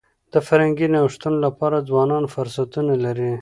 د 0.33 0.35
فرهنګي 0.47 0.87
نوښتونو 0.95 1.37
لپاره 1.45 1.85
ځوانان 1.89 2.23
فرصتونه 2.33 2.93
لري. 3.05 3.29